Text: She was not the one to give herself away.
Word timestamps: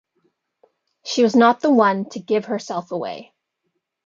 She 1.05 1.21
was 1.21 1.35
not 1.35 1.59
the 1.61 1.69
one 1.71 2.09
to 2.09 2.19
give 2.19 2.45
herself 2.45 2.91
away. 2.91 3.35